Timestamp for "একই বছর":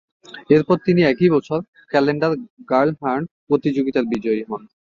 1.03-1.59